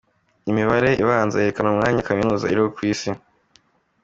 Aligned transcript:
Imibare 0.51 0.89
ibanza 1.03 1.35
yerekana 1.41 1.69
umwanya 1.73 2.05
kaminuza 2.09 2.45
iriho 2.51 2.69
ku 2.75 2.81
isi. 2.91 3.09